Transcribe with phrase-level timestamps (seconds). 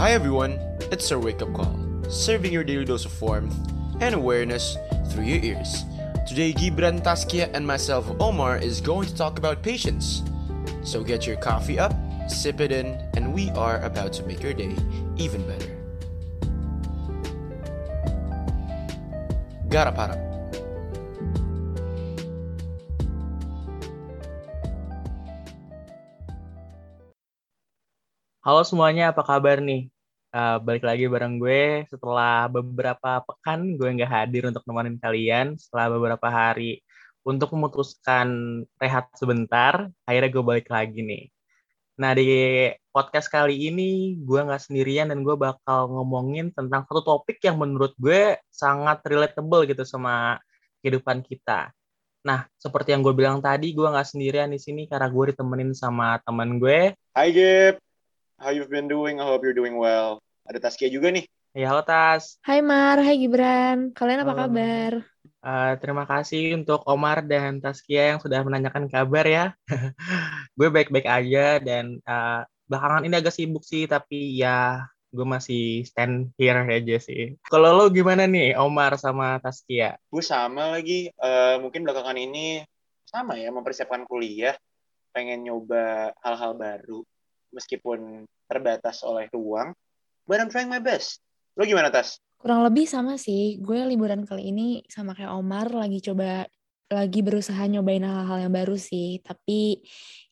[0.00, 0.56] Hi everyone,
[0.88, 1.76] it's our wake up call,
[2.08, 3.52] serving your daily dose of warmth
[4.00, 4.78] and awareness
[5.12, 5.84] through your ears.
[6.26, 10.22] Today, Gibran Taskia and myself, Omar, is going to talk about patience.
[10.88, 11.92] So get your coffee up,
[12.32, 14.72] sip it in, and we are about to make your day
[15.20, 15.68] even better.
[19.68, 20.30] Garap harap.
[28.40, 29.92] Halo semuanya, apa kabar nih?
[30.30, 35.90] Uh, balik lagi bareng gue setelah beberapa pekan gue nggak hadir untuk nemenin kalian setelah
[35.90, 36.78] beberapa hari
[37.26, 41.24] untuk memutuskan rehat sebentar, akhirnya gue balik lagi nih.
[42.00, 42.30] Nah di
[42.94, 47.92] podcast kali ini gue nggak sendirian dan gue bakal ngomongin tentang satu topik yang menurut
[47.98, 50.38] gue sangat relatable gitu sama
[50.80, 51.74] kehidupan kita.
[52.20, 56.20] Nah, seperti yang gue bilang tadi, gue nggak sendirian di sini karena gue ditemenin sama
[56.20, 56.92] teman gue.
[57.16, 57.80] Hai Gip,
[58.36, 59.20] how you've been doing?
[59.20, 60.20] I hope you're doing well.
[60.50, 61.30] Ada Taskia juga nih.
[61.54, 62.34] Ya, halo Tas.
[62.42, 63.94] Hai Mar, hai Gibran.
[63.94, 64.92] Kalian apa kabar?
[65.38, 69.54] Uh, terima kasih untuk Omar dan Taskia yang sudah menanyakan kabar ya.
[70.58, 76.34] gue baik-baik aja dan uh, belakangan ini agak sibuk sih, tapi ya gue masih stand
[76.34, 77.38] here aja sih.
[77.46, 80.02] Kalau lo gimana nih, Omar sama Taskia?
[80.10, 81.14] Gue sama lagi.
[81.14, 82.66] Uh, mungkin belakangan ini
[83.06, 84.58] sama ya, mempersiapkan kuliah.
[85.14, 87.06] Pengen nyoba hal-hal baru
[87.54, 89.70] meskipun terbatas oleh ruang.
[90.30, 91.18] But I'm trying my best.
[91.58, 92.22] Lo gimana, Tas?
[92.38, 93.58] Kurang lebih sama sih.
[93.58, 96.46] Gue liburan kali ini sama kayak Omar lagi coba
[96.86, 99.18] lagi berusaha nyobain hal-hal yang baru sih.
[99.26, 99.82] Tapi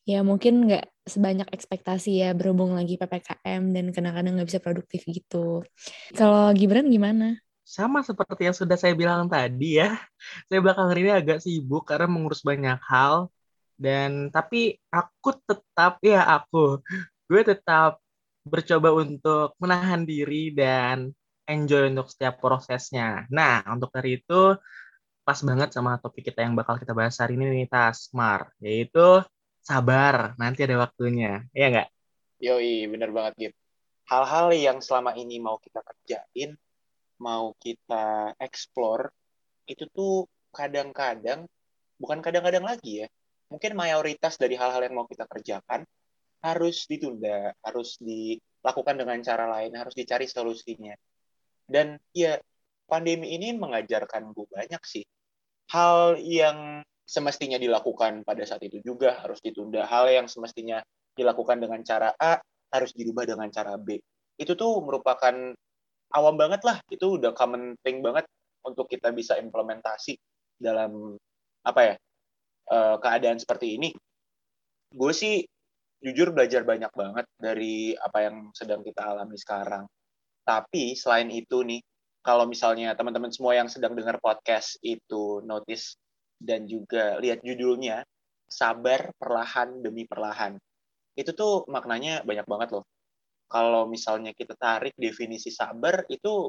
[0.07, 5.67] ya mungkin nggak sebanyak ekspektasi ya berhubung lagi PPKM dan kadang-kadang nggak bisa produktif gitu.
[6.15, 7.35] Kalau Gibran gimana?
[7.67, 9.99] Sama seperti yang sudah saya bilang tadi ya.
[10.47, 13.27] Saya belakangan ini agak sibuk karena mengurus banyak hal.
[13.75, 16.79] Dan tapi aku tetap ya aku
[17.29, 17.99] gue tetap
[18.43, 21.11] bercoba untuk menahan diri dan
[21.49, 23.25] enjoy untuk setiap prosesnya.
[23.33, 24.53] Nah, untuk dari itu
[25.25, 29.21] pas banget sama topik kita yang bakal kita bahas hari ini nih, Tasmar, yaitu
[29.61, 31.45] sabar, nanti ada waktunya.
[31.53, 31.87] Iya nggak?
[32.39, 33.53] Yoi, bener banget, Gip.
[34.09, 36.57] Hal-hal yang selama ini mau kita kerjain,
[37.21, 39.13] mau kita explore,
[39.69, 41.45] itu tuh kadang-kadang,
[42.01, 43.07] bukan kadang-kadang lagi ya,
[43.53, 45.85] mungkin mayoritas dari hal-hal yang mau kita kerjakan,
[46.39, 50.95] harus ditunda, harus dilakukan dengan cara lain, harus dicari solusinya.
[51.69, 52.39] Dan ya
[52.89, 55.05] pandemi ini mengajarkan gue banyak sih.
[55.69, 59.85] Hal yang semestinya dilakukan pada saat itu juga harus ditunda.
[59.85, 60.81] Hal yang semestinya
[61.13, 62.41] dilakukan dengan cara A
[62.73, 64.01] harus dirubah dengan cara B.
[64.39, 65.53] Itu tuh merupakan
[66.15, 66.81] awam banget lah.
[66.89, 68.25] Itu udah common thing banget
[68.65, 70.17] untuk kita bisa implementasi
[70.57, 71.17] dalam
[71.65, 71.95] apa ya
[72.73, 73.89] eh, keadaan seperti ini.
[74.89, 75.45] Gue sih
[75.99, 79.83] jujur belajar banyak banget dari apa yang sedang kita alami sekarang.
[80.47, 81.83] Tapi selain itu nih,
[82.23, 85.99] kalau misalnya teman-teman semua yang sedang dengar podcast itu notice
[86.39, 88.03] dan juga lihat judulnya,
[88.47, 90.55] sabar perlahan demi perlahan.
[91.13, 92.87] Itu tuh maknanya banyak banget loh.
[93.51, 96.47] Kalau misalnya kita tarik definisi sabar itu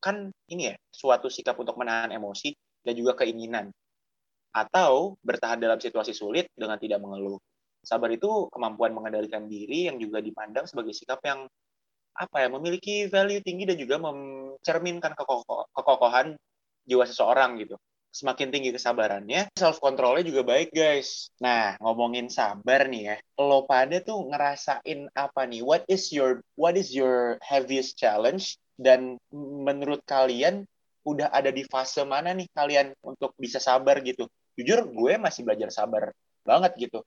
[0.00, 3.68] kan ini ya, suatu sikap untuk menahan emosi dan juga keinginan.
[4.56, 7.36] Atau bertahan dalam situasi sulit dengan tidak mengeluh
[7.86, 11.46] sabar itu kemampuan mengendalikan diri yang juga dipandang sebagai sikap yang
[12.18, 16.34] apa ya memiliki value tinggi dan juga mencerminkan kekokoh, kekokohan
[16.82, 17.78] jiwa seseorang gitu.
[18.10, 21.28] Semakin tinggi kesabarannya, self controlnya juga baik guys.
[21.38, 25.60] Nah ngomongin sabar nih ya, lo pada tuh ngerasain apa nih?
[25.62, 28.56] What is your what is your heaviest challenge?
[28.80, 30.64] Dan menurut kalian
[31.04, 34.26] udah ada di fase mana nih kalian untuk bisa sabar gitu?
[34.56, 37.04] Jujur gue masih belajar sabar banget gitu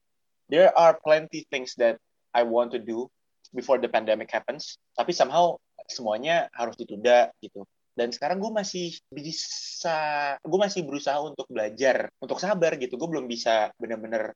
[0.50, 2.02] there are plenty things that
[2.34, 3.06] I want to do
[3.54, 7.62] before the pandemic happens, tapi somehow semuanya harus ditunda gitu.
[7.94, 12.94] Dan sekarang gue masih bisa, gue masih berusaha untuk belajar, untuk sabar gitu.
[12.94, 14.34] Gue belum bisa benar-benar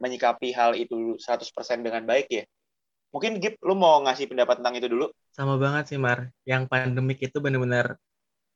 [0.00, 2.44] menyikapi hal itu 100% dengan baik ya.
[3.14, 5.06] Mungkin Gip, lu mau ngasih pendapat tentang itu dulu?
[5.30, 6.34] Sama banget sih, Mar.
[6.42, 7.94] Yang pandemik itu benar-benar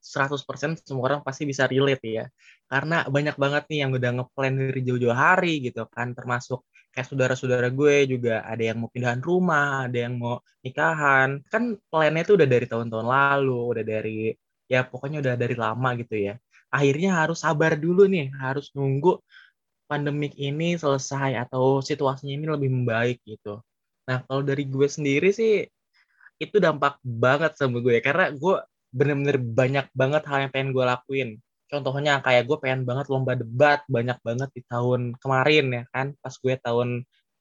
[0.03, 2.25] 100% semua orang pasti bisa relate ya.
[2.67, 7.69] Karena banyak banget nih yang udah ngeplan dari jauh-jauh hari gitu kan, termasuk kayak saudara-saudara
[7.71, 11.41] gue juga ada yang mau pindahan rumah, ada yang mau nikahan.
[11.53, 14.17] Kan plannya itu udah dari tahun-tahun lalu, udah dari
[14.69, 16.35] ya pokoknya udah dari lama gitu ya.
[16.69, 19.21] Akhirnya harus sabar dulu nih, harus nunggu
[19.89, 23.65] pandemik ini selesai atau situasinya ini lebih membaik gitu.
[24.09, 25.65] Nah, kalau dari gue sendiri sih
[26.39, 28.55] itu dampak banget sama gue karena gue
[28.95, 31.31] bener-bener banyak banget hal yang pengen gue lakuin
[31.71, 36.35] contohnya kayak gue pengen banget lomba debat banyak banget di tahun kemarin ya kan pas
[36.41, 36.89] gue tahun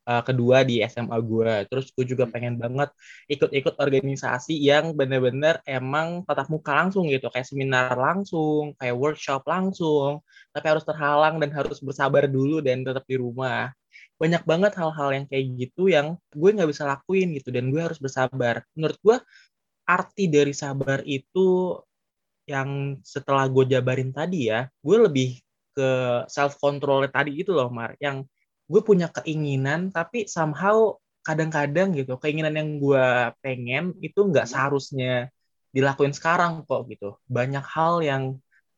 [0.07, 1.53] uh, kedua di SMA gue.
[1.68, 2.89] Terus gue juga pengen banget
[3.27, 10.24] ikut-ikut organisasi yang bener-bener emang tatap muka langsung gitu, kayak seminar langsung, kayak workshop langsung,
[10.56, 13.75] tapi harus terhalang dan harus bersabar dulu dan tetap di rumah.
[14.18, 18.00] Banyak banget hal-hal yang kayak gitu yang gue nggak bisa lakuin gitu dan gue harus
[18.01, 18.65] bersabar.
[18.73, 19.18] Menurut gue
[19.88, 21.77] arti dari sabar itu
[22.47, 25.29] yang setelah gue jabarin tadi ya, gue lebih
[25.75, 25.89] ke
[26.31, 28.23] self control tadi itu loh Mar, yang
[28.71, 33.05] gue punya keinginan tapi somehow kadang-kadang gitu keinginan yang gue
[33.44, 35.27] pengen itu nggak seharusnya
[35.75, 37.19] dilakuin sekarang kok gitu.
[37.27, 38.23] Banyak hal yang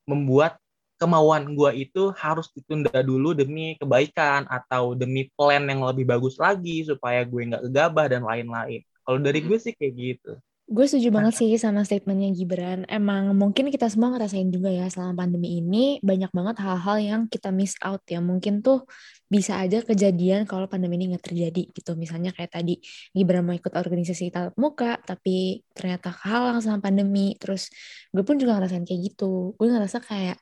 [0.10, 0.58] membuat
[1.00, 6.84] kemauan gue itu harus ditunda dulu demi kebaikan atau demi plan yang lebih bagus lagi
[6.84, 8.82] supaya gue nggak gegabah dan lain-lain.
[9.06, 10.32] Kalau dari gue sih kayak gitu.
[10.70, 12.86] Gue setuju banget sih sama statementnya Gibran.
[12.86, 17.50] Emang mungkin kita semua ngerasain juga ya selama pandemi ini banyak banget hal-hal yang kita
[17.50, 18.22] miss out ya.
[18.22, 18.86] Mungkin tuh
[19.26, 21.98] bisa aja kejadian kalau pandemi ini nggak terjadi gitu.
[21.98, 22.78] Misalnya kayak tadi
[23.18, 27.34] Gibran mau ikut organisasi tatap muka, tapi ternyata kehalang sama pandemi.
[27.42, 27.74] Terus
[28.14, 29.58] gue pun juga ngerasain kayak gitu.
[29.58, 30.38] Gue ngerasa kayak,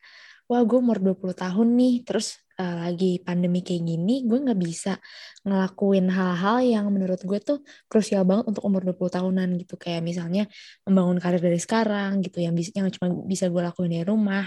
[0.51, 4.97] wah gue umur 20 tahun nih, terus uh, lagi pandemi kayak gini, gue nggak bisa
[5.45, 9.75] ngelakuin hal-hal yang menurut gue tuh krusial banget untuk umur 20 tahunan gitu.
[9.79, 10.43] Kayak misalnya
[10.83, 14.45] membangun karir dari sekarang gitu, yang bisa yang cuma bisa gue lakuin di rumah.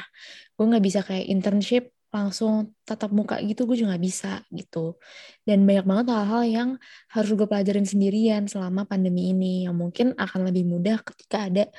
[0.58, 4.98] Gue nggak bisa kayak internship langsung tatap muka gitu gue juga nggak bisa gitu
[5.46, 6.70] dan banyak banget hal-hal yang
[7.14, 11.70] harus gue pelajarin sendirian selama pandemi ini yang mungkin akan lebih mudah ketika ada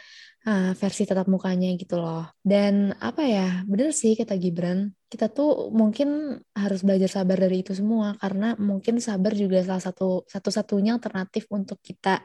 [0.47, 2.29] uh, versi tatap mukanya gitu loh.
[2.41, 7.73] Dan apa ya, bener sih kata Gibran, kita tuh mungkin harus belajar sabar dari itu
[7.75, 12.23] semua karena mungkin sabar juga salah satu satu-satunya alternatif untuk kita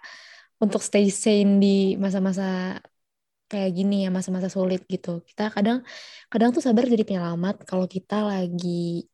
[0.62, 2.78] untuk stay sane di masa-masa
[3.46, 5.22] kayak gini ya masa-masa sulit gitu.
[5.22, 5.84] Kita kadang
[6.32, 9.06] kadang tuh sabar jadi penyelamat kalau kita lagi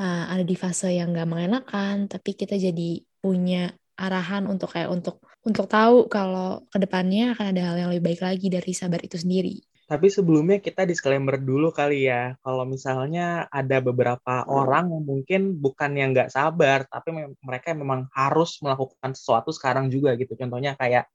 [0.00, 5.18] uh, ada di fase yang gak mengenakan, tapi kita jadi punya arahan untuk kayak untuk
[5.46, 9.14] untuk tahu kalau ke depannya akan ada hal yang lebih baik lagi dari sabar itu
[9.14, 9.62] sendiri.
[9.88, 15.96] Tapi sebelumnya kita disclaimer dulu kali ya, kalau misalnya ada beberapa orang yang mungkin bukan
[15.96, 20.36] yang nggak sabar, tapi mereka memang harus melakukan sesuatu sekarang juga gitu.
[20.36, 21.08] Contohnya kayak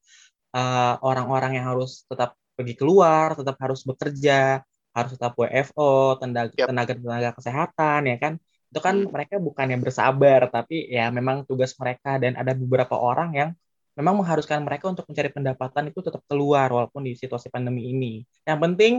[0.57, 6.93] uh, orang-orang yang harus tetap pergi keluar, tetap harus bekerja, harus tetap WFO, tenaga tenaga
[6.97, 8.33] tenaga kesehatan ya kan
[8.73, 9.13] itu kan hmm.
[9.13, 13.49] mereka bukan yang bersabar tapi ya memang tugas mereka dan ada beberapa orang yang
[13.93, 18.25] memang mengharuskan mereka untuk mencari pendapatan itu tetap keluar walaupun di situasi pandemi ini.
[18.45, 18.93] Yang penting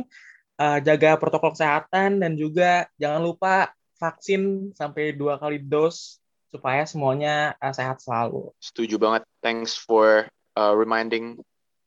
[0.59, 6.19] uh, jaga protokol kesehatan dan juga jangan lupa vaksin sampai dua kali dos
[6.55, 8.55] supaya semuanya uh, sehat selalu.
[8.63, 9.27] Setuju banget.
[9.43, 11.43] Thanks for uh, reminding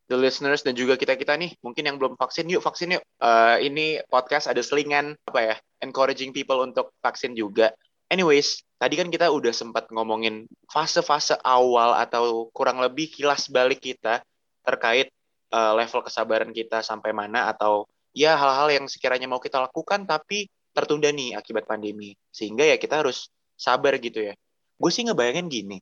[0.08, 3.04] the listeners dan juga kita kita nih mungkin yang belum vaksin yuk vaksin yuk.
[3.20, 7.72] Uh, ini podcast ada selingan apa ya encouraging people untuk vaksin juga.
[8.08, 14.24] Anyways, tadi kan kita udah sempat ngomongin fase-fase awal atau kurang lebih kilas balik kita
[14.64, 15.12] terkait
[15.52, 17.84] uh, level kesabaran kita sampai mana atau
[18.16, 22.16] ya hal-hal yang sekiranya mau kita lakukan tapi tertunda nih akibat pandemi.
[22.32, 23.28] Sehingga ya kita harus
[23.60, 24.34] sabar gitu ya.
[24.80, 25.78] Gue sih ngebayangin gini.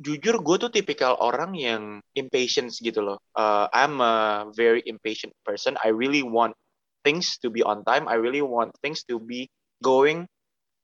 [0.00, 3.18] Jujur gue tuh tipikal orang yang impatient gitu loh.
[3.36, 5.76] Uh, I'm a very impatient person.
[5.84, 6.56] I really want
[7.04, 8.08] things to be on time.
[8.08, 9.48] I really want things to be
[9.84, 10.28] going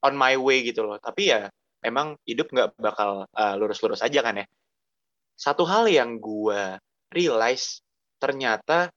[0.03, 0.99] on my way gitu loh.
[0.99, 1.49] Tapi ya
[1.83, 4.47] emang hidup nggak bakal uh, lurus-lurus aja kan ya.
[5.35, 6.79] Satu hal yang gue
[7.11, 7.83] realize
[8.23, 8.91] ternyata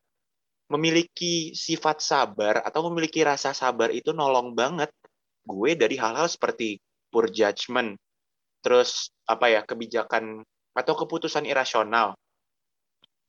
[0.69, 4.89] memiliki sifat sabar atau memiliki rasa sabar itu nolong banget
[5.45, 6.81] gue dari hal-hal seperti
[7.13, 7.95] poor judgment,
[8.65, 10.41] terus apa ya kebijakan
[10.74, 12.17] atau keputusan irasional,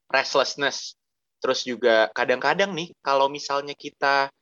[0.08, 0.96] restlessness,
[1.44, 4.32] terus juga kadang-kadang nih kalau misalnya kita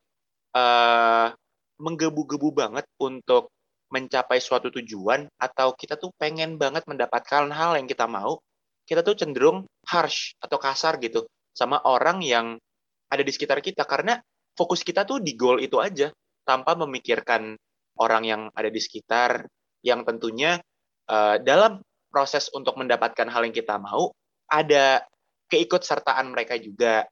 [0.54, 1.34] uh,
[1.78, 3.50] menggebu-gebu banget untuk
[3.90, 8.42] mencapai suatu tujuan atau kita tuh pengen banget mendapatkan hal yang kita mau,
[8.88, 12.58] kita tuh cenderung harsh atau kasar gitu sama orang yang
[13.06, 14.18] ada di sekitar kita karena
[14.58, 16.10] fokus kita tuh di goal itu aja
[16.42, 17.54] tanpa memikirkan
[17.98, 19.46] orang yang ada di sekitar
[19.86, 20.58] yang tentunya
[21.06, 21.78] uh, dalam
[22.10, 24.10] proses untuk mendapatkan hal yang kita mau
[24.50, 25.02] ada
[25.50, 27.06] keikutsertaan mereka juga.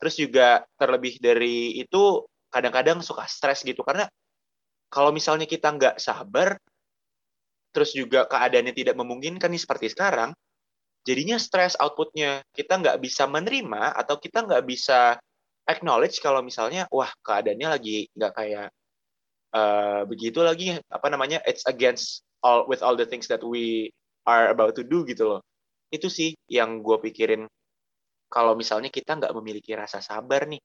[0.00, 3.82] Terus juga terlebih dari itu kadang-kadang suka stres gitu.
[3.82, 4.06] Karena
[4.86, 6.54] kalau misalnya kita nggak sabar
[7.74, 10.30] terus juga keadaannya tidak memungkinkan nih seperti sekarang
[11.02, 12.46] jadinya stres outputnya.
[12.54, 15.18] Kita nggak bisa menerima atau kita nggak bisa
[15.66, 18.68] acknowledge kalau misalnya wah keadaannya lagi nggak kayak
[19.52, 20.78] uh, begitu lagi.
[20.86, 21.42] Apa namanya?
[21.44, 23.90] It's against all with all the things that we
[24.24, 25.40] are about to do gitu loh.
[25.92, 27.50] Itu sih yang gue pikirin
[28.32, 30.58] kalau misalnya kita nggak memiliki rasa sabar nih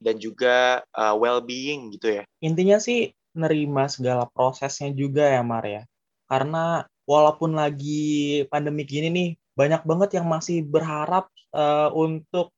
[0.00, 2.22] dan juga uh, well-being gitu ya.
[2.44, 5.82] Intinya sih nerima segala prosesnya juga ya Mar ya.
[6.26, 12.52] Karena walaupun lagi pandemi gini nih banyak banget yang masih berharap uh, untuk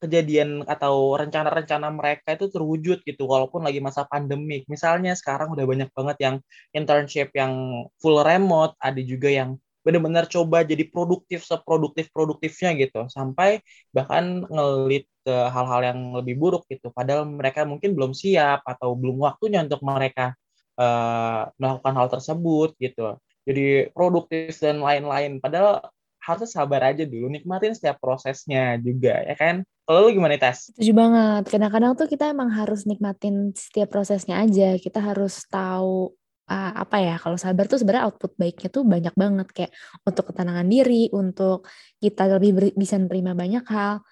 [0.00, 4.64] kejadian atau rencana-rencana mereka itu terwujud gitu walaupun lagi masa pandemik.
[4.64, 6.36] Misalnya sekarang udah banyak banget yang
[6.72, 13.08] internship yang full remote, ada juga yang benar-benar coba jadi produktif seproduktif produktifnya gitu.
[13.08, 16.92] Sampai bahkan ngelit ke hal-hal yang lebih buruk gitu.
[16.92, 20.36] Padahal mereka mungkin belum siap atau belum waktunya untuk mereka
[20.80, 23.16] uh, melakukan hal tersebut gitu.
[23.44, 25.40] Jadi produktif dan lain-lain.
[25.40, 25.80] Padahal
[26.20, 29.64] harusnya sabar aja dulu nikmatin setiap prosesnya juga ya kan?
[29.88, 30.70] Kalau lu gimana tes?
[30.70, 31.50] Setuju banget.
[31.50, 34.78] Kadang-kadang tuh kita emang harus nikmatin setiap prosesnya aja.
[34.78, 36.14] Kita harus tahu
[36.50, 40.66] uh, apa ya kalau sabar tuh sebenarnya output baiknya tuh banyak banget kayak untuk ketenangan
[40.66, 41.70] diri untuk
[42.02, 44.02] kita lebih bisa menerima banyak hal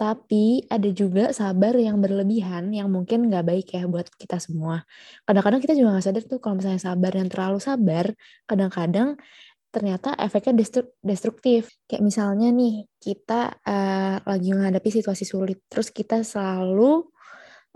[0.00, 4.80] tapi ada juga sabar yang berlebihan yang mungkin nggak baik ya buat kita semua.
[5.28, 8.08] Kadang-kadang kita juga nggak sadar tuh kalau misalnya sabar yang terlalu sabar,
[8.48, 9.20] kadang-kadang
[9.68, 10.64] ternyata efeknya
[11.04, 11.68] destruktif.
[11.84, 17.04] Kayak misalnya nih, kita uh, lagi menghadapi situasi sulit, terus kita selalu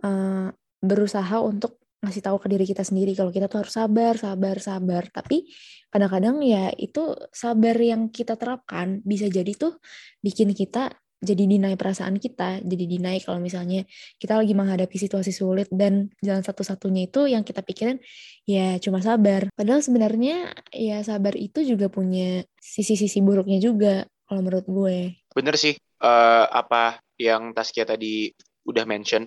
[0.01, 0.49] uh,
[0.81, 5.03] berusaha untuk ngasih tahu ke diri kita sendiri kalau kita tuh harus sabar, sabar, sabar.
[5.09, 5.49] Tapi
[5.89, 9.81] kadang-kadang ya itu sabar yang kita terapkan bisa jadi tuh
[10.21, 10.93] bikin kita
[11.25, 13.89] jadi dinai perasaan kita, jadi dinai kalau misalnya
[14.21, 17.99] kita lagi menghadapi situasi sulit dan jalan satu-satunya itu yang kita pikirin
[18.45, 19.49] ya cuma sabar.
[19.57, 25.17] Padahal sebenarnya ya sabar itu juga punya sisi-sisi buruknya juga kalau menurut gue.
[25.33, 28.31] Bener sih uh, apa yang Taskia tadi
[28.69, 29.25] udah mention.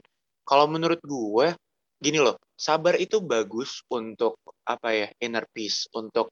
[0.48, 1.58] Kalau menurut gue
[1.98, 6.30] gini loh, sabar itu bagus untuk apa ya inner peace untuk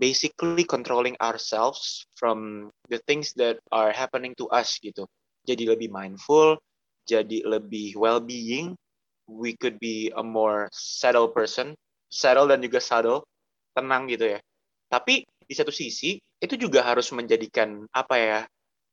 [0.00, 5.06] basically controlling ourselves from the things that are happening to us gitu.
[5.44, 6.56] Jadi lebih mindful
[7.04, 8.72] jadi lebih well-being
[9.28, 11.76] we could be a more settled person
[12.08, 13.24] settle dan juga subtle
[13.76, 14.40] tenang gitu ya.
[14.88, 18.40] Tapi di satu sisi itu juga harus menjadikan apa ya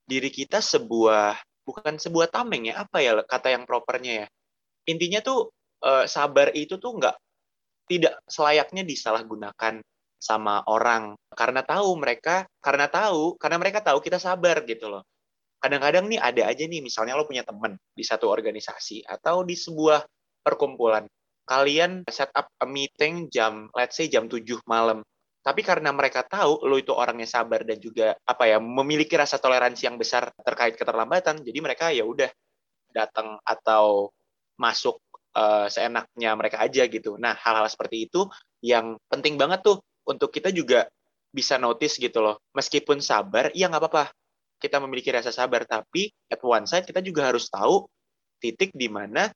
[0.07, 4.27] diri kita sebuah bukan sebuah tameng ya apa ya kata yang propernya ya.
[4.89, 7.15] Intinya tuh uh, sabar itu tuh nggak
[7.89, 9.83] tidak selayaknya disalahgunakan
[10.21, 11.17] sama orang.
[11.33, 15.03] Karena tahu mereka karena tahu karena mereka tahu kita sabar gitu loh.
[15.61, 20.05] Kadang-kadang nih ada aja nih misalnya lo punya temen di satu organisasi atau di sebuah
[20.45, 21.05] perkumpulan.
[21.45, 25.01] Kalian set up a meeting jam let's say jam 7 malam.
[25.41, 29.89] Tapi karena mereka tahu lo itu orangnya sabar dan juga apa ya memiliki rasa toleransi
[29.89, 32.29] yang besar terkait keterlambatan jadi mereka ya udah
[32.93, 34.13] datang atau
[34.61, 35.01] masuk
[35.35, 37.15] uh, seenaknya mereka aja gitu.
[37.19, 38.27] Nah, hal-hal seperti itu
[38.63, 40.87] yang penting banget tuh untuk kita juga
[41.31, 42.39] bisa notice gitu loh.
[42.55, 44.05] Meskipun sabar, ya nggak apa-apa.
[44.61, 47.89] Kita memiliki rasa sabar, tapi at one side kita juga harus tahu
[48.37, 49.31] titik di mana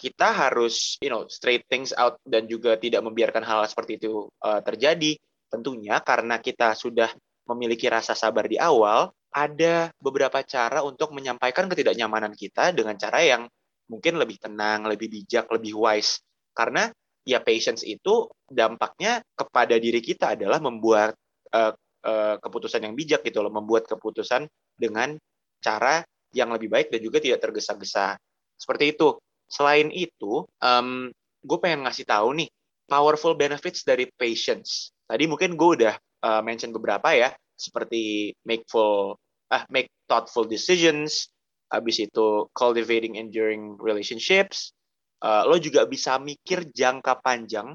[0.00, 4.30] kita harus, you know, straight things out dan juga tidak membiarkan hal, -hal seperti itu
[4.40, 5.18] uh, terjadi.
[5.50, 7.10] Tentunya karena kita sudah
[7.50, 13.42] memiliki rasa sabar di awal, ada beberapa cara untuk menyampaikan ketidaknyamanan kita dengan cara yang
[13.90, 16.22] mungkin lebih tenang, lebih bijak, lebih wise.
[16.54, 16.86] Karena
[17.26, 21.18] ya patience itu dampaknya kepada diri kita adalah membuat
[21.50, 21.74] uh,
[22.06, 24.46] uh, keputusan yang bijak gitu loh, membuat keputusan
[24.78, 25.18] dengan
[25.58, 28.14] cara yang lebih baik dan juga tidak tergesa-gesa.
[28.54, 29.18] Seperti itu.
[29.50, 31.10] Selain itu, um,
[31.42, 32.46] gue pengen ngasih tahu nih
[32.86, 34.94] powerful benefits dari patience.
[35.10, 39.18] Tadi mungkin gue udah uh, mention beberapa ya, seperti make full,
[39.50, 41.34] ah make thoughtful decisions,
[41.70, 44.74] habis itu cultivating enduring relationships,
[45.22, 47.72] uh, lo juga bisa mikir jangka panjang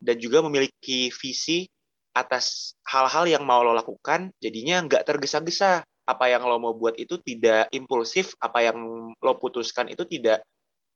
[0.00, 1.68] dan juga memiliki visi
[2.16, 5.84] atas hal-hal yang mau lo lakukan, jadinya nggak tergesa-gesa.
[6.08, 8.80] Apa yang lo mau buat itu tidak impulsif, apa yang
[9.12, 10.40] lo putuskan itu tidak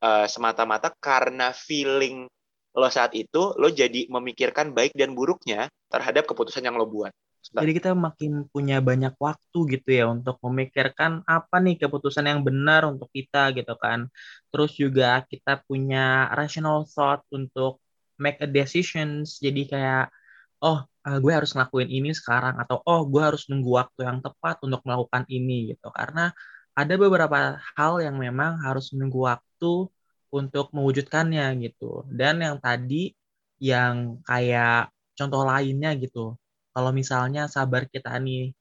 [0.01, 2.25] uh, semata-mata karena feeling
[2.73, 7.13] lo saat itu, lo jadi memikirkan baik dan buruknya terhadap keputusan yang lo buat.
[7.51, 12.87] Jadi kita makin punya banyak waktu gitu ya untuk memikirkan apa nih keputusan yang benar
[12.87, 14.07] untuk kita gitu kan.
[14.55, 17.83] Terus juga kita punya rational thought untuk
[18.23, 19.43] make a decisions.
[19.43, 20.15] Jadi kayak
[20.63, 24.63] oh uh, gue harus ngelakuin ini sekarang atau oh gue harus nunggu waktu yang tepat
[24.63, 25.91] untuk melakukan ini gitu.
[25.91, 26.31] Karena
[26.79, 29.91] ada beberapa hal yang memang harus menunggu waktu
[30.33, 32.07] untuk mewujudkannya gitu.
[32.07, 33.13] Dan yang tadi
[33.59, 36.39] yang kayak contoh lainnya gitu
[36.73, 38.53] kalau misalnya sabar kita nih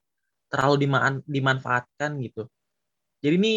[0.52, 2.44] terlalu diman dimanfaatkan gitu.
[3.24, 3.54] Jadi ini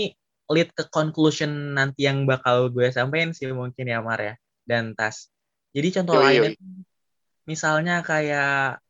[0.47, 5.27] lead ke conclusion nanti yang bakal gue sampaikan sih mungkin ya Mar ya dan Tas.
[5.75, 6.55] Jadi contoh lainnya
[7.45, 8.81] misalnya kayak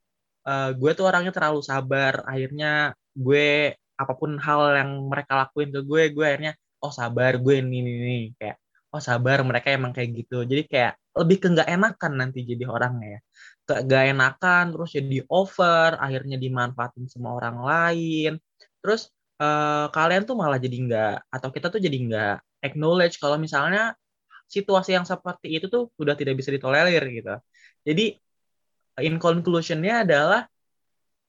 [0.48, 5.82] uh, gue tuh orangnya terlalu sabar, akhirnya gue apa pun hal yang mereka lakuin ke
[5.84, 6.54] gue, gue akhirnya
[6.84, 8.18] oh sabar gue ini ini, ini.
[8.38, 8.58] kayak
[8.94, 10.44] oh sabar mereka emang kayak gitu.
[10.48, 13.20] Jadi kayak lebih ke nggak enakan nanti jadi orangnya ya.
[13.66, 18.32] gak enakan terus jadi over akhirnya dimanfaatin sama orang lain.
[18.84, 19.10] Terus
[19.42, 23.98] uh, kalian tuh malah jadi nggak atau kita tuh jadi nggak acknowledge kalau misalnya
[24.46, 27.34] situasi yang seperti itu tuh sudah tidak bisa ditolerir gitu.
[27.88, 28.06] Jadi
[29.02, 30.42] in conclusionnya adalah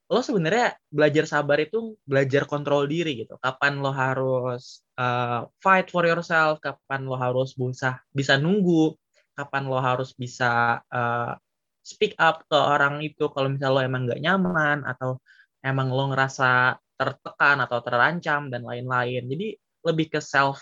[0.07, 3.35] lo sebenarnya belajar sabar itu belajar kontrol diri gitu.
[3.43, 8.95] Kapan lo harus uh, fight for yourself kapan lo harus bisa bisa nunggu
[9.37, 11.37] kapan lo harus bisa uh,
[11.85, 15.21] speak up ke orang itu kalau misalnya lo emang nggak nyaman atau
[15.63, 19.23] emang lo ngerasa tertekan atau terancam dan lain-lain.
[19.29, 20.59] Jadi lebih ke self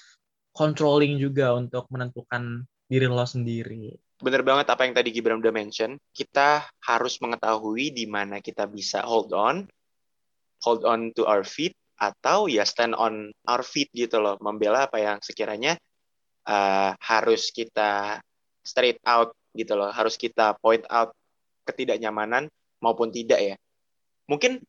[0.51, 3.95] controlling juga untuk menentukan diri lo sendiri.
[4.21, 5.97] Bener banget apa yang tadi Gibran udah mention.
[6.13, 9.65] Kita harus mengetahui di mana kita bisa hold on,
[10.63, 14.39] hold on to our feet, atau ya stand on our feet gitu loh.
[14.39, 15.79] Membela apa yang sekiranya
[16.47, 18.23] uh, harus kita
[18.65, 19.93] straight out gitu loh.
[19.93, 21.15] Harus kita point out
[21.69, 23.57] ketidaknyamanan maupun tidak ya.
[24.29, 24.61] Mungkin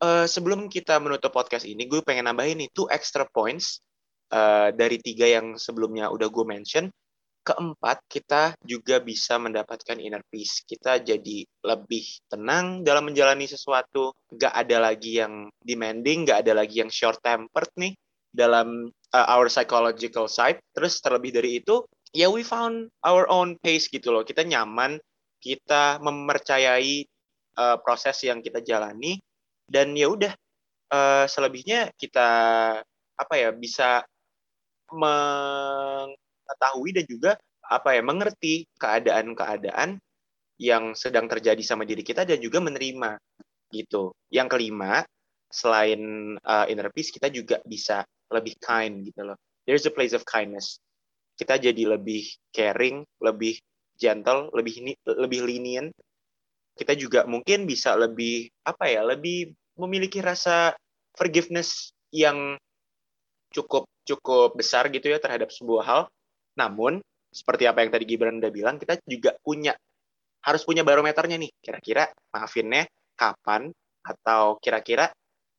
[0.00, 3.80] uh, sebelum kita menutup podcast ini, gue pengen nambahin two extra points
[4.32, 6.88] uh, dari tiga yang sebelumnya udah gue mention.
[7.44, 10.64] Keempat, kita juga bisa mendapatkan inner peace.
[10.64, 14.16] Kita jadi lebih tenang dalam menjalani sesuatu.
[14.32, 17.92] Gak ada lagi yang demanding, gak ada lagi yang short tempered nih
[18.32, 20.56] dalam uh, our psychological side.
[20.72, 24.22] Terus terlebih dari itu, ya we found our own pace gitu loh.
[24.22, 25.02] Kita nyaman,
[25.42, 27.02] kita mempercayai
[27.58, 29.18] uh, proses yang kita jalani
[29.66, 30.32] dan ya udah
[30.94, 32.28] uh, selebihnya kita
[33.14, 34.06] apa ya bisa
[34.94, 37.32] mengetahui dan juga
[37.66, 39.98] apa ya mengerti keadaan-keadaan
[40.62, 43.18] yang sedang terjadi sama diri kita dan juga menerima
[43.74, 44.14] gitu.
[44.30, 45.02] Yang kelima,
[45.50, 49.38] selain uh, inner peace kita juga bisa lebih kind gitu loh.
[49.66, 50.78] There's a place of kindness
[51.34, 53.58] kita jadi lebih caring, lebih
[53.98, 55.90] gentle, lebih lebih lenient.
[56.74, 60.74] Kita juga mungkin bisa lebih apa ya, lebih memiliki rasa
[61.14, 62.58] forgiveness yang
[63.54, 66.02] cukup cukup besar gitu ya terhadap sebuah hal.
[66.58, 66.98] Namun
[67.30, 69.74] seperti apa yang tadi Gibran udah bilang, kita juga punya
[70.42, 71.50] harus punya barometernya nih.
[71.62, 73.70] Kira-kira maafinnya kapan
[74.04, 75.10] atau kira-kira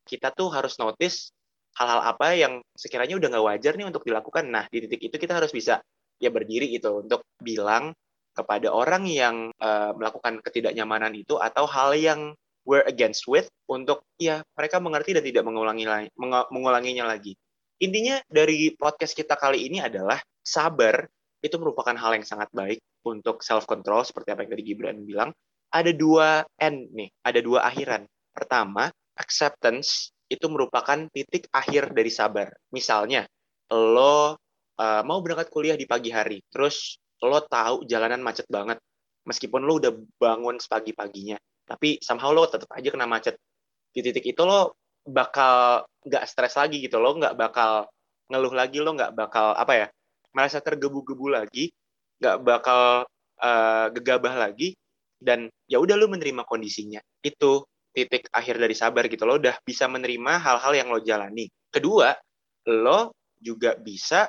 [0.05, 1.33] kita tuh harus notice
[1.75, 4.47] hal-hal apa yang sekiranya udah nggak wajar nih untuk dilakukan.
[4.47, 5.83] Nah, di titik itu kita harus bisa
[6.19, 7.91] ya berdiri gitu untuk bilang
[8.35, 12.35] kepada orang yang uh, melakukan ketidaknyamanan itu atau hal yang
[12.67, 15.87] we're against with untuk ya mereka mengerti dan tidak mengulangi
[16.51, 17.35] mengulanginya lagi.
[17.79, 21.03] Intinya dari podcast kita kali ini adalah sabar
[21.43, 25.31] itu merupakan hal yang sangat baik untuk self control seperti apa yang tadi Gibran bilang.
[25.75, 28.07] Ada dua end nih, ada dua akhiran.
[28.31, 28.87] Pertama,
[29.19, 32.49] acceptance itu merupakan titik akhir dari sabar.
[32.73, 33.29] Misalnya,
[33.69, 34.35] lo
[34.77, 38.81] uh, mau berangkat kuliah di pagi hari, terus lo tahu jalanan macet banget,
[39.25, 43.37] meskipun lo udah bangun sepagi-paginya, tapi somehow lo tetap aja kena macet.
[43.93, 47.89] Di titik itu lo bakal nggak stres lagi gitu, lo nggak bakal
[48.29, 49.87] ngeluh lagi, lo nggak bakal apa ya,
[50.33, 51.69] merasa tergebu-gebu lagi,
[52.19, 53.05] nggak bakal
[53.41, 54.73] uh, gegabah lagi,
[55.21, 56.99] dan ya udah lo menerima kondisinya.
[57.21, 59.23] Itu titik akhir dari sabar gitu.
[59.23, 61.47] Lo udah bisa menerima hal-hal yang lo jalani.
[61.71, 62.11] Kedua
[62.67, 64.27] lo juga bisa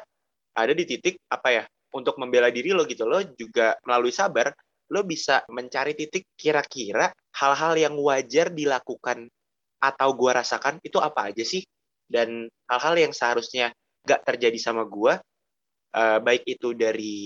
[0.57, 3.03] ada di titik apa ya untuk membela diri lo gitu.
[3.03, 4.55] Lo juga melalui sabar
[4.87, 7.11] lo bisa mencari titik kira-kira
[7.43, 9.27] hal-hal yang wajar dilakukan
[9.83, 11.67] atau gua rasakan itu apa aja sih?
[12.07, 13.75] Dan hal-hal yang seharusnya
[14.07, 15.19] gak terjadi sama gua
[15.97, 17.17] uh, baik itu dari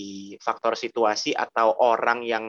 [0.41, 2.45] faktor situasi atau orang yang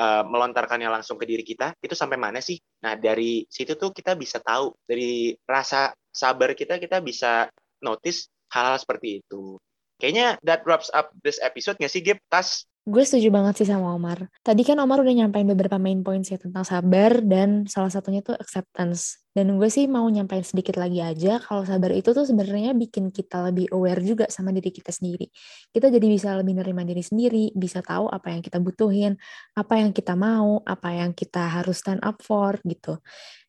[0.00, 2.56] uh, melontarkannya langsung ke diri kita itu sampai mana sih?
[2.80, 7.52] Nah dari situ tuh kita bisa tahu dari rasa sabar kita kita bisa
[7.84, 9.60] notice hal-hal seperti itu.
[10.00, 12.18] Kayaknya that wraps up this episode nggak sih, Gip?
[12.32, 12.64] Tas?
[12.88, 14.24] Gue setuju banget sih sama Omar.
[14.40, 18.32] Tadi kan Omar udah nyampein beberapa main points ya tentang sabar dan salah satunya tuh
[18.40, 19.20] acceptance.
[19.30, 23.46] Dan gue sih mau nyampein sedikit lagi aja kalau sabar itu tuh sebenarnya bikin kita
[23.46, 25.30] lebih aware juga sama diri kita sendiri.
[25.70, 29.14] Kita jadi bisa lebih nerima diri sendiri, bisa tahu apa yang kita butuhin,
[29.54, 32.98] apa yang kita mau, apa yang kita harus stand up for gitu.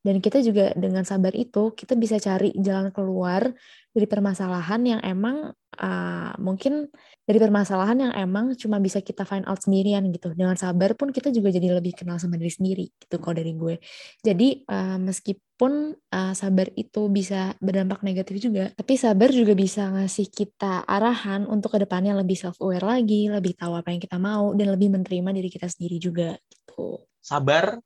[0.02, 3.54] Dan kita juga dengan sabar itu kita bisa cari jalan keluar
[3.94, 6.90] dari permasalahan yang emang uh, mungkin
[7.22, 10.34] dari permasalahan yang emang cuma bisa kita find out sendirian gitu.
[10.34, 13.78] Dengan sabar pun kita juga jadi lebih kenal sama diri sendiri gitu kalau dari gue.
[14.26, 20.34] Jadi uh, meskipun uh, sabar itu bisa berdampak negatif juga, tapi sabar juga bisa ngasih
[20.34, 24.58] kita arahan untuk ke depannya lebih self aware lagi, lebih tahu apa yang kita mau
[24.58, 27.06] dan lebih menerima diri kita sendiri juga gitu.
[27.22, 27.78] Sabar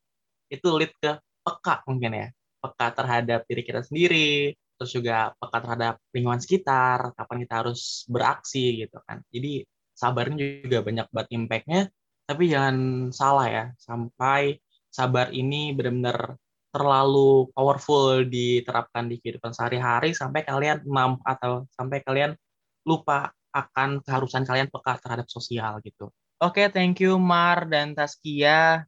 [0.47, 2.27] itu lead ke peka mungkin ya,
[2.63, 8.87] peka terhadap diri kita sendiri, terus juga peka terhadap lingkungan sekitar, kapan kita harus beraksi
[8.87, 9.19] gitu kan.
[9.31, 11.91] Jadi sabarnya juga banyak buat impact-nya,
[12.23, 12.77] tapi jangan
[13.11, 16.39] salah ya, sampai sabar ini benar-benar
[16.75, 22.35] terlalu powerful diterapkan di kehidupan sehari-hari sampai kalian mampu atau sampai kalian
[22.83, 26.11] lupa akan keharusan kalian peka terhadap sosial gitu.
[26.43, 28.83] Oke, okay, thank you Mar dan Taskia.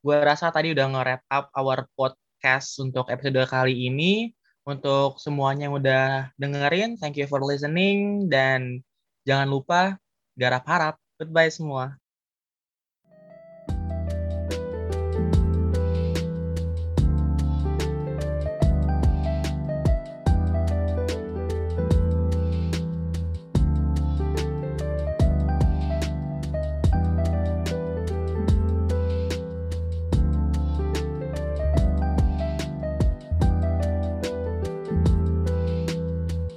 [0.00, 4.32] Gue rasa tadi udah nge-wrap up our podcast untuk episode kali ini.
[4.64, 8.80] Untuk semuanya yang udah dengerin, thank you for listening dan
[9.28, 10.00] jangan lupa
[10.40, 10.96] garap harap.
[11.20, 12.03] Goodbye semua.